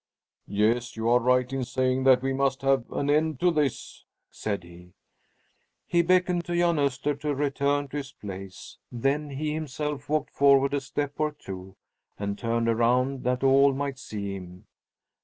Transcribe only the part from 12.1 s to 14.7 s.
and turned around that all might see him.